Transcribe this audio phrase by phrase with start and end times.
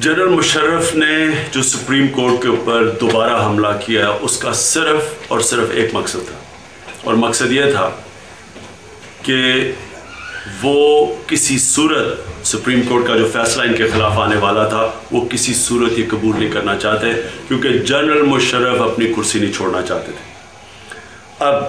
[0.00, 5.40] General Musharraf نے جو supreme court کے اوپر دوبارہ حملہ کیا، اس کا صرف اور
[5.40, 6.38] صرف ایک مقصد تھا۔
[7.04, 7.90] اور مقصد یہ تھا
[9.22, 9.72] کہ
[10.62, 15.28] وہ کسی صورت سپریم کورٹ کا جو فیصلہ ان کے خلاف آنے والا تھا، وہ
[15.28, 17.06] کسی صورت یہ قبول نہیں کرنا چاہتے،
[17.48, 20.32] کیونکہ جنرل مشرف اپنی کرسی نہیں چھوڑنا چاہتے تھے۔
[21.38, 21.62] اب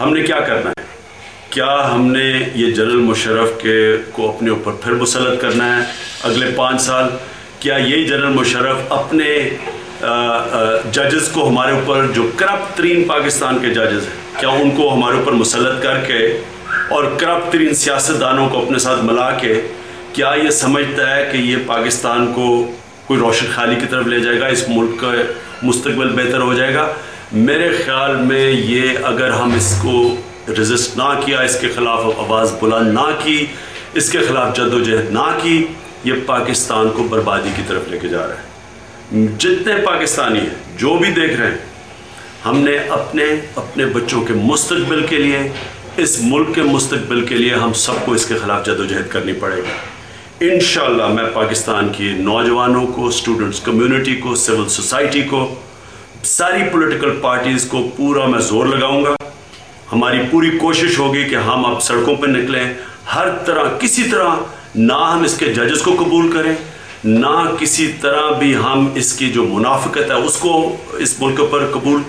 [0.00, 0.84] ہم نے کیا کرنا ہے؟
[1.50, 5.82] کیا ہم نے یہ جنرل مشرف کے کو اپنے اوپر پھر مسلط کرنا ہے؟
[6.22, 7.04] اگلے پانچ سال
[7.66, 9.28] کیا یہی جنرل مشرف اپنے
[10.92, 15.16] ججز کو ہمارے اوپر، جو کرپٹ ترین پاکستان کے ججز ہیں، کیا ان کو ہمارے
[15.16, 16.18] اوپر مسلط کر کے
[16.94, 19.54] اور کرپٹ ترین سیاستدانوں کو اپنے ساتھ ملا کے
[20.12, 22.46] کیا یہ سمجھتا ہے کہ یہ پاکستان کو
[23.06, 25.12] کوئی روشن خالی کی طرف لے جائے گا، اس ملک کا
[25.62, 26.86] مستقبل بہتر ہو جائے گا؟
[27.32, 30.04] میرے خیال میں یہ اگر ہم اس کو
[30.58, 33.44] رزسٹ نہ کیا، اس کے خلاف آواز بلند نہ کی،
[33.94, 35.64] اس کے خلاف جد و جہد نہ کی
[36.06, 40.96] یہ پاکستان کو بربادی کی طرف لے کے جا رہا ہے۔ جتنے پاکستانی ہیں، جو
[40.96, 41.58] بھی دیکھ رہے ہیں،
[42.44, 43.24] ہم نے اپنے
[43.56, 45.38] اپنے بچوں کے مستقبل کے لیے،
[45.96, 49.08] اس ملک کے مستقبل کے لیے ہم سب کو اس کے خلاف جد و جہد
[49.08, 49.74] کرنی پڑے گا
[50.40, 55.54] انشاءاللہ میں پاکستان کی نوجوانوں کو اسٹوڈنٹس کمیونٹی کو سول سوسائٹی کو،
[56.24, 59.14] ساری پولیٹیکل پارٹیز کو پورا میں زور لگاؤں گا۔
[59.92, 62.74] ہماری پوری کوشش ہوگی کہ ہم اب سڑکوں پہ نکلیں۔
[63.14, 64.30] ہر طرح، کسی طرح
[64.76, 66.52] نہ ہم اس کے ججز کو قبول کریں،
[67.04, 71.66] نہ کسی طرح بھی ہم اس کی جو منافقت ہے، اس کو اس ملک پر
[71.72, 72.00] قبول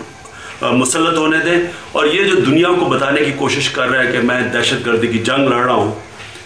[0.61, 1.59] مسلط ہونے دیں۔
[1.91, 5.07] اور یہ جو دنیا کو بتانے کی کوشش کر رہا ہے کہ میں دہشت گردی
[5.07, 5.91] کی جنگ لڑ رہا ہوں،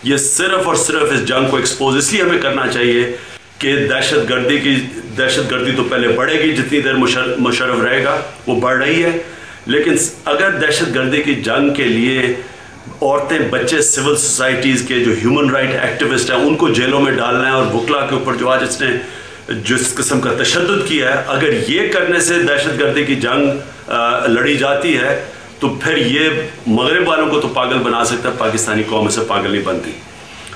[0.03, 3.16] یہ صرف اور صرف اس جنگ کو ایکسپوز اس لیے ہمیں کرنا چاہیے
[3.58, 4.75] کہ دہشت گردی کی،
[5.17, 6.95] دہشت گردی تو پہلے بڑھے گی، جتنی دیر
[7.39, 9.17] مشرف رہے گا، وہ بڑھ رہی ہے۔
[9.66, 9.95] لیکن
[10.26, 12.21] اگر دہشت گردی کی جنگ کے لیے
[13.02, 17.45] عورتیں بچے سول سوسائٹیز کے جو ہیومن رائٹ ایکٹیوسٹ ہیں، ان کو جیلوں میں ڈالنا
[17.47, 18.87] ہے اور بکلا کے اوپر جو آج اس نے
[19.65, 23.89] جس قسم کا تشدد کیا ہے، اگر یہ کرنے سے دہشت گردی کی جنگ
[24.27, 25.20] لڑی جاتی ہے،
[25.59, 29.52] تو پھر یہ مغرب والوں کو تو پاگل بنا سکتا ہے، پاکستانی قوم سے پاگل
[29.52, 29.91] نہیں بنتی۔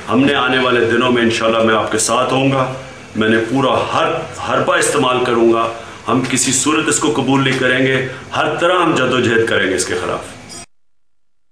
[0.10, 2.72] ہم نے آنے والے دنوں میں انشاءاللہ میں آپ کے ساتھ ہوں گا،
[3.16, 4.12] میں نے پورا ہر
[4.48, 5.68] حربہ استعمال کروں گا۔
[6.08, 9.46] ہم کسی صورت اس کو قبول نہیں کریں گے، ہر طرح ہم جد و جہد
[9.48, 10.34] کریں گے اس کے خلاف۔